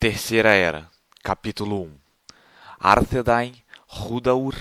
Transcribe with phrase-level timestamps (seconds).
[0.00, 0.88] Terceira Era,
[1.22, 1.90] capítulo 1
[2.80, 3.52] Arthedain,
[3.86, 4.54] Rudaur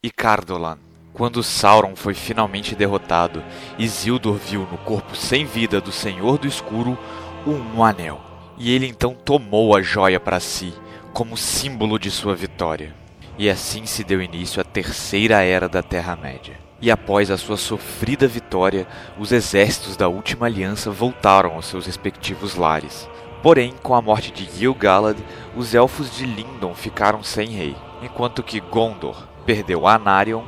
[0.00, 0.78] e Cardolan
[1.12, 3.42] Quando Sauron foi finalmente derrotado,
[3.76, 6.96] Isildur viu no corpo sem vida do Senhor do Escuro
[7.44, 8.20] um anel.
[8.56, 10.72] E ele então tomou a joia para si,
[11.12, 12.94] como símbolo de sua vitória.
[13.36, 16.56] E assim se deu início à Terceira Era da Terra-média.
[16.80, 18.86] E após a sua sofrida vitória,
[19.18, 23.08] os exércitos da Última Aliança voltaram aos seus respectivos lares.
[23.44, 25.18] Porém, com a morte de Gil-galad,
[25.54, 30.42] os elfos de Lindon ficaram sem rei, enquanto que Gondor perdeu Anarion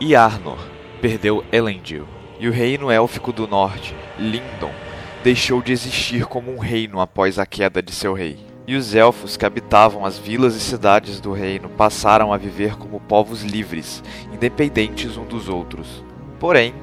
[0.00, 0.58] e Arnor
[1.00, 2.08] perdeu Elendil.
[2.40, 4.72] E o reino élfico do norte, Lindon,
[5.22, 8.36] deixou de existir como um reino após a queda de seu rei.
[8.66, 12.98] E os elfos que habitavam as vilas e cidades do reino passaram a viver como
[12.98, 16.04] povos livres, independentes um dos outros.
[16.40, 16.74] Porém,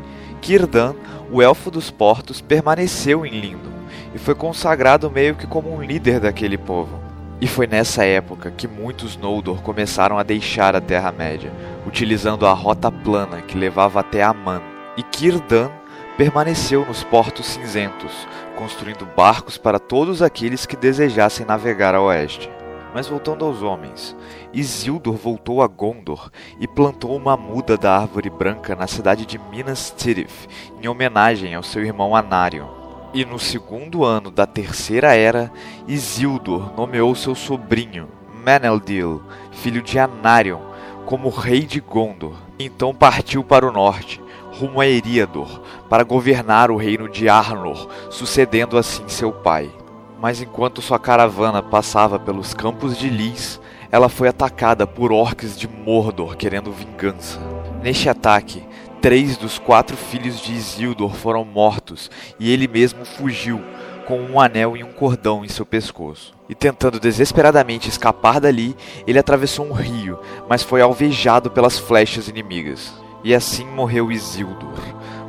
[0.41, 0.95] Círdan,
[1.29, 3.76] o elfo dos portos, permaneceu em Lindon
[4.13, 6.99] e foi consagrado meio que como um líder daquele povo.
[7.39, 11.51] E foi nessa época que muitos Noldor começaram a deixar a Terra-média,
[11.85, 14.61] utilizando a rota plana que levava até Aman.
[14.97, 15.69] E Círdan
[16.17, 22.49] permaneceu nos portos cinzentos, construindo barcos para todos aqueles que desejassem navegar a oeste.
[22.91, 24.17] Mas voltando aos homens,
[24.51, 29.93] Isildur voltou a Gondor e plantou uma muda da árvore branca na cidade de Minas
[29.95, 30.47] Tirith,
[30.81, 32.76] em homenagem ao seu irmão Anarion.
[33.13, 35.51] E no segundo ano da Terceira Era,
[35.87, 38.09] Isildur nomeou seu sobrinho,
[38.43, 40.59] Meneldil, filho de Anarion,
[41.05, 42.33] como rei de Gondor.
[42.59, 48.77] Então partiu para o norte, rumo a Eriador, para governar o reino de Arnor, sucedendo
[48.77, 49.71] assim seu pai.
[50.19, 55.67] Mas enquanto sua caravana passava pelos campos de Lys, ela foi atacada por orcs de
[55.67, 57.39] Mordor querendo vingança.
[57.81, 58.63] Neste ataque,
[59.07, 63.63] três dos quatro filhos de Isildur foram mortos e ele mesmo fugiu
[64.05, 66.33] com um anel e um cordão em seu pescoço.
[66.49, 68.75] E tentando desesperadamente escapar dali,
[69.07, 72.93] ele atravessou um rio, mas foi alvejado pelas flechas inimigas.
[73.23, 74.77] E assim morreu Isildur,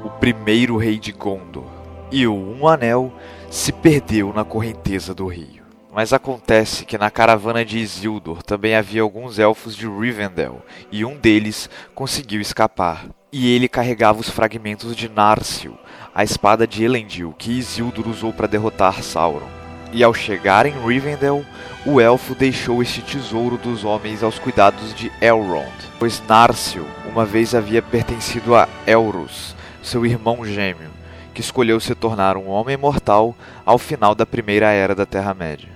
[0.04, 1.70] o primeiro rei de Gondor.
[2.10, 3.12] E o Um Anel
[3.48, 5.62] se perdeu na correnteza do rio.
[5.94, 11.16] Mas acontece que na caravana de Isildur também havia alguns elfos de Rivendell, e um
[11.16, 13.06] deles conseguiu escapar.
[13.30, 15.76] E ele carregava os fragmentos de Narsil,
[16.14, 19.46] a espada de Elendil que Isildur usou para derrotar Sauron.
[19.92, 21.44] E ao chegar em Rivendell,
[21.84, 27.54] o elfo deixou este tesouro dos homens aos cuidados de Elrond, pois Narsil uma vez
[27.54, 30.90] havia pertencido a Elros, seu irmão gêmeo,
[31.34, 35.68] que escolheu se tornar um homem mortal ao final da primeira era da Terra-média.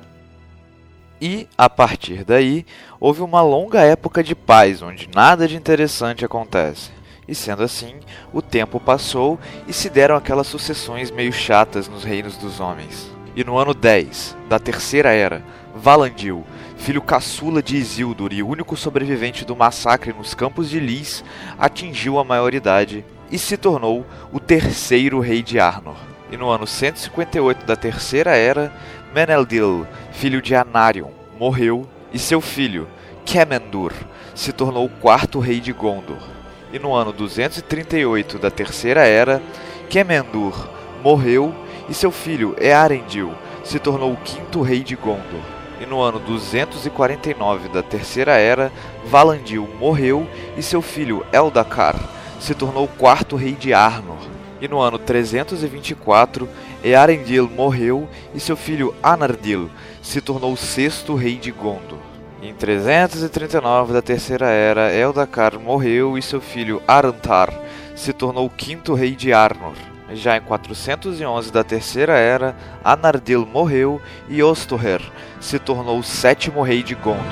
[1.20, 2.64] E, a partir daí,
[2.98, 7.01] houve uma longa época de paz onde nada de interessante acontece.
[7.32, 7.94] E sendo assim,
[8.30, 13.10] o tempo passou e se deram aquelas sucessões meio chatas nos reinos dos homens.
[13.34, 15.42] E no ano 10 da Terceira Era,
[15.74, 16.44] Valandil,
[16.76, 21.24] filho caçula de Isildur e único sobrevivente do massacre nos campos de Lys,
[21.58, 25.96] atingiu a maioridade e se tornou o terceiro rei de Arnor.
[26.30, 28.70] E no ano 158 da Terceira Era,
[29.14, 31.08] Meneldil, filho de Anarion,
[31.40, 32.86] morreu e seu filho,
[33.24, 33.94] Kemendur,
[34.34, 36.41] se tornou o quarto rei de Gondor.
[36.72, 39.42] E no ano 238 da Terceira Era,
[39.90, 40.70] Kemendur
[41.02, 41.54] morreu
[41.86, 45.42] e seu filho, Earendil, se tornou o quinto rei de Gondor.
[45.78, 48.72] E no ano 249 da Terceira Era,
[49.04, 51.96] Valandil morreu e seu filho, Eldacar,
[52.40, 54.18] se tornou o quarto rei de Arnor.
[54.58, 56.48] E no ano 324,
[56.82, 59.68] Earendil morreu e seu filho Anardil
[60.00, 62.11] se tornou o sexto rei de Gondor.
[62.42, 67.48] Em 339 da Terceira Era, Eldacar morreu e seu filho Arantar
[67.94, 69.74] se tornou o quinto rei de Arnor.
[70.12, 75.00] Já em 411 da Terceira Era, Anardil morreu e Ostoher
[75.40, 77.22] se tornou o sétimo rei de Gondor.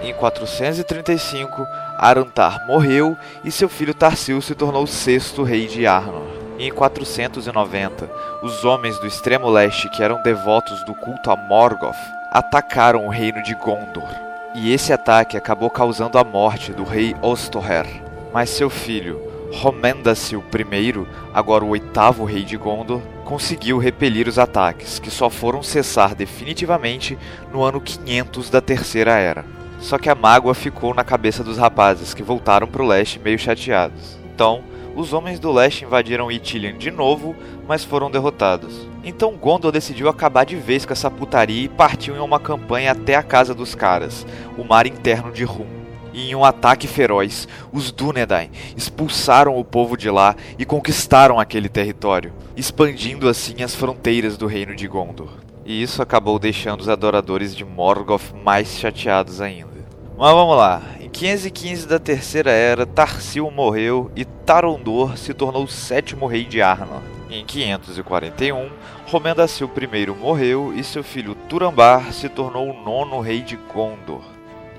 [0.00, 1.66] Em 435,
[1.98, 6.28] Arantar morreu e seu filho Tarsil se tornou o sexto rei de Arnor.
[6.56, 8.08] Em 490,
[8.44, 11.96] os homens do extremo leste que eram devotos do culto a Morgoth
[12.30, 14.31] atacaram o reino de Gondor.
[14.54, 17.86] E esse ataque acabou causando a morte do rei Ostoher.
[18.34, 19.18] Mas seu filho,
[19.50, 25.62] Romendasil I, agora o oitavo rei de Gondor, conseguiu repelir os ataques, que só foram
[25.62, 27.18] cessar definitivamente
[27.50, 29.44] no ano 500 da Terceira Era.
[29.80, 33.38] Só que a mágoa ficou na cabeça dos rapazes, que voltaram para o leste meio
[33.38, 34.18] chateados.
[34.34, 34.62] Então,
[34.94, 37.34] os homens do leste invadiram Ithilien de novo,
[37.66, 38.86] mas foram derrotados.
[39.04, 43.14] Então Gondor decidiu acabar de vez com essa putaria e partiu em uma campanha até
[43.14, 45.66] a casa dos caras, o mar interno de Rum.
[46.12, 51.70] E em um ataque feroz, os Dúnedain expulsaram o povo de lá e conquistaram aquele
[51.70, 55.30] território, expandindo assim as fronteiras do reino de Gondor.
[55.64, 59.86] e isso acabou deixando os adoradores de Morgoth mais chateados ainda.
[60.18, 60.82] Mas vamos lá.
[61.12, 66.62] Em 515 da Terceira Era, Tarsil morreu e Tarondor se tornou o sétimo rei de
[66.62, 67.02] Arnor.
[67.30, 68.70] Em 541,
[69.06, 74.22] Romendasil I morreu e seu filho Turambar se tornou o nono rei de Gondor.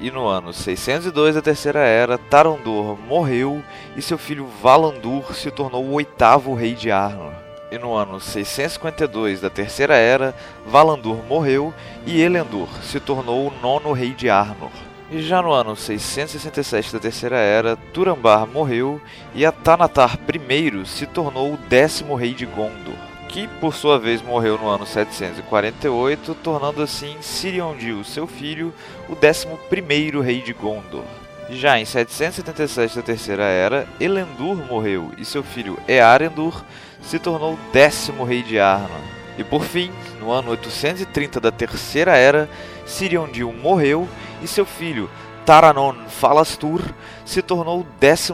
[0.02, 3.64] E no ano 602 da Terceira Era, Tarondor morreu
[3.96, 7.32] e seu filho Valandur se tornou o oitavo rei de Arnor.
[7.72, 11.72] E no ano 652 da Terceira Era, Valandur morreu
[12.08, 14.72] e Elendor se tornou o nono rei de Arnor.
[15.14, 19.00] E já no ano 667 da Terceira Era, Turambar morreu
[19.36, 22.96] e Atanatar I se tornou o décimo rei de Gondor,
[23.30, 28.74] que por sua vez morreu no ano 748, tornando assim Siriondir, seu filho,
[29.08, 31.06] o décimo primeiro rei de Gondor.
[31.48, 36.66] Já em 777 da Terceira Era, Elendur morreu e seu filho Earendur
[37.04, 39.14] se tornou o décimo rei de Arnor.
[39.38, 42.50] E por fim, no ano 830 da Terceira Era,
[42.86, 44.08] Siriondir morreu
[44.42, 45.10] e seu filho,
[45.46, 46.82] Taranon Falastur,
[47.26, 48.34] se tornou o 12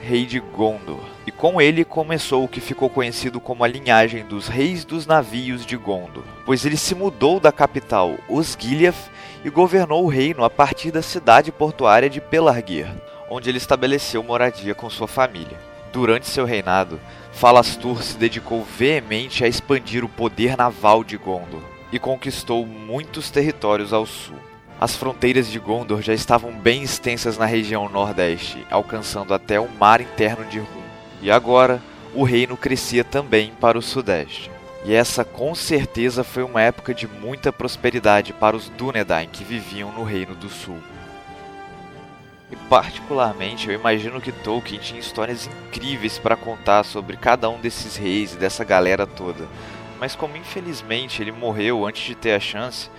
[0.00, 1.00] rei de Gondor.
[1.26, 5.66] E com ele começou o que ficou conhecido como a linhagem dos reis dos navios
[5.66, 9.10] de Gondor, pois ele se mudou da capital Osgiliath
[9.44, 12.86] e governou o reino a partir da cidade portuária de Pelargir,
[13.28, 15.58] onde ele estabeleceu moradia com sua família.
[15.92, 17.00] Durante seu reinado,
[17.32, 23.92] Falastur se dedicou veemente a expandir o poder naval de Gondor e conquistou muitos territórios
[23.92, 24.34] ao sul.
[24.80, 30.00] As fronteiras de Gondor já estavam bem extensas na região nordeste, alcançando até o mar
[30.00, 30.82] interno de Rum.
[31.22, 31.80] E agora,
[32.12, 34.50] o reino crescia também para o sudeste.
[34.84, 39.92] E essa com certeza foi uma época de muita prosperidade para os Dúnedain que viviam
[39.92, 40.78] no Reino do Sul.
[42.50, 47.94] E particularmente, eu imagino que Tolkien tinha histórias incríveis para contar sobre cada um desses
[47.96, 49.46] reis e dessa galera toda.
[50.04, 52.90] Mas como infelizmente ele morreu antes de ter a chance,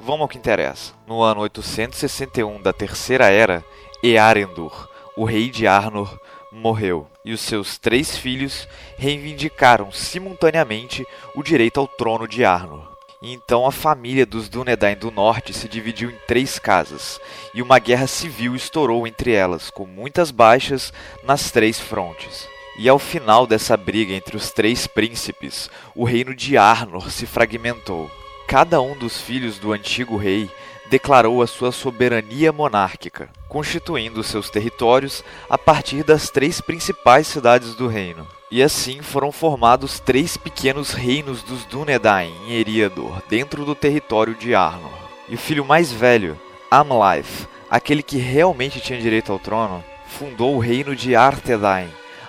[0.00, 0.92] vamos ao que interessa.
[1.06, 3.64] No ano 861 da Terceira Era,
[4.02, 6.18] Earendor, o rei de Arnor,
[6.50, 8.66] morreu, e os seus três filhos
[8.96, 12.98] reivindicaram simultaneamente o direito ao trono de Arnor.
[13.22, 17.20] Então a família dos Dúnedain do Norte se dividiu em três casas,
[17.54, 22.48] e uma guerra civil estourou entre elas, com muitas baixas nas três frontes.
[22.78, 28.08] E ao final dessa briga entre os três príncipes, o reino de Arnor se fragmentou.
[28.46, 30.48] Cada um dos filhos do antigo rei
[30.88, 37.88] declarou a sua soberania monárquica, constituindo seus territórios a partir das três principais cidades do
[37.88, 38.24] reino.
[38.48, 44.54] E assim foram formados três pequenos reinos dos Dúnedain em Eriador, dentro do território de
[44.54, 44.96] Arnor.
[45.28, 46.38] E o filho mais velho,
[46.70, 51.88] Amleth, aquele que realmente tinha direito ao trono, fundou o reino de Arthedain,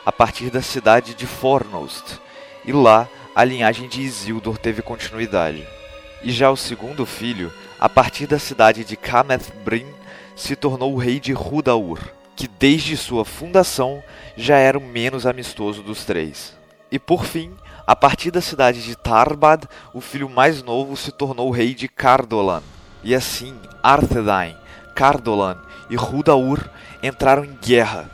[0.09, 2.19] a partir da cidade de Fornost,
[2.65, 5.63] e lá a linhagem de Isildur teve continuidade.
[6.23, 9.85] E já o segundo filho, a partir da cidade de Kameth Brin,
[10.35, 11.99] se tornou o rei de Rudaur,
[12.35, 14.01] que desde sua fundação
[14.35, 16.57] já era o menos amistoso dos três.
[16.91, 17.53] E por fim,
[17.85, 21.87] a partir da cidade de Tarbad, o filho mais novo se tornou o rei de
[21.87, 22.63] Cardolan.
[23.03, 24.57] E assim, Arthedain,
[24.95, 26.67] Cardolan e Rudaur
[27.03, 28.09] entraram em guerra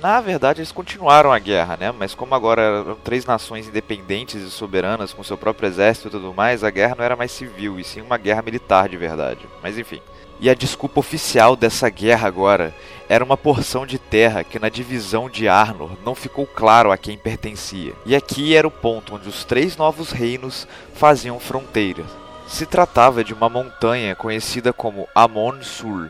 [0.00, 1.92] na verdade, eles continuaram a guerra, né?
[1.92, 6.34] Mas como agora eram três nações independentes e soberanas com seu próprio exército e tudo
[6.34, 9.40] mais, a guerra não era mais civil, e sim uma guerra militar de verdade.
[9.62, 10.00] Mas enfim.
[10.40, 12.72] E a desculpa oficial dessa guerra agora
[13.08, 17.18] era uma porção de terra que na divisão de Arnor não ficou claro a quem
[17.18, 17.92] pertencia.
[18.06, 22.06] E aqui era o ponto onde os três novos reinos faziam fronteiras.
[22.46, 26.08] Se tratava de uma montanha conhecida como Amon Sur,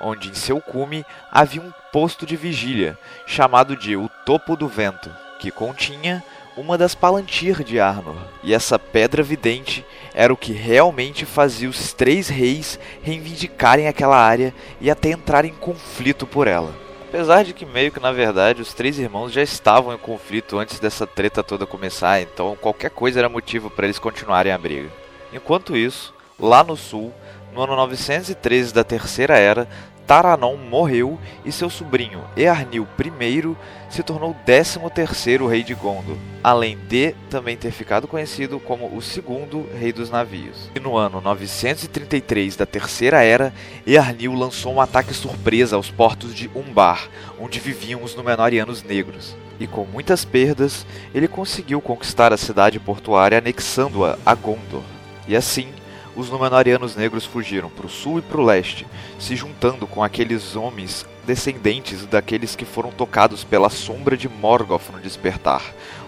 [0.00, 5.10] onde em seu cume havia um posto de vigília, chamado de O Topo do Vento,
[5.38, 6.22] que continha
[6.56, 8.16] uma das Palantir de Arnor.
[8.42, 14.52] E essa pedra vidente era o que realmente fazia os três reis reivindicarem aquela área
[14.80, 16.74] e até entrar em conflito por ela.
[17.08, 20.78] Apesar de que meio que na verdade os três irmãos já estavam em conflito antes
[20.78, 24.90] dessa treta toda começar, então qualquer coisa era motivo para eles continuarem a briga.
[25.32, 27.14] Enquanto isso, lá no sul,
[27.58, 29.66] no ano 913 da Terceira Era,
[30.06, 33.56] Taranon morreu e seu sobrinho Earnil I
[33.90, 39.02] se tornou o 13º rei de Gondor, além de também ter ficado conhecido como o
[39.02, 40.70] segundo rei dos navios.
[40.74, 43.52] E no ano 933 da Terceira Era,
[43.84, 47.08] Earnil lançou um ataque surpresa aos portos de Umbar,
[47.40, 49.36] onde viviam os Númenóreanos negros.
[49.58, 54.84] E com muitas perdas, ele conseguiu conquistar a cidade portuária anexando-a a Gondor.
[55.26, 55.68] E assim,
[56.18, 58.84] os Númenóreanos negros fugiram para o sul e para o leste,
[59.20, 64.98] se juntando com aqueles homens descendentes daqueles que foram tocados pela sombra de Morgoth no
[64.98, 65.62] despertar,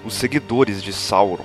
[0.05, 1.45] os seguidores de Sauron.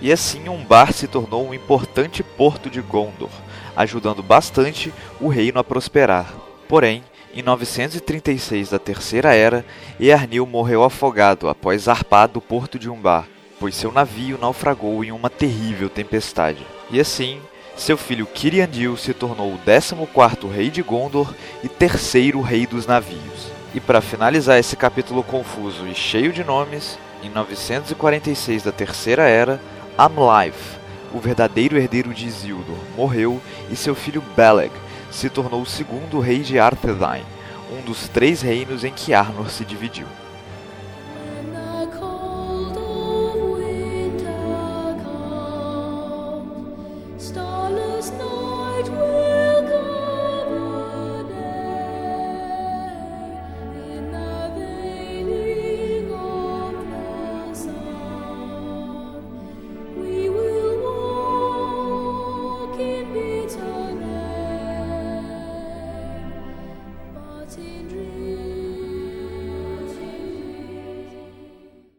[0.00, 3.30] e assim Umbar se tornou um importante porto de Gondor,
[3.74, 6.32] ajudando bastante o reino a prosperar.
[6.68, 7.02] Porém,
[7.34, 9.64] em 936 da Terceira Era,
[9.98, 13.26] Earnil morreu afogado após zarpar do porto de Umbar,
[13.58, 16.64] pois seu navio naufragou em uma terrível tempestade.
[16.92, 17.40] E assim,
[17.76, 23.52] seu filho Kiriandil se tornou o 14º rei de Gondor e terceiro rei dos navios.
[23.74, 29.60] E para finalizar esse capítulo confuso e cheio de nomes, em 946 da Terceira Era,
[29.98, 30.78] Amlive,
[31.12, 33.40] o verdadeiro herdeiro de Isildur, morreu
[33.70, 34.72] e seu filho Beleg
[35.10, 37.24] se tornou o segundo rei de Arthedain,
[37.72, 40.06] um dos três reinos em que Arnor se dividiu.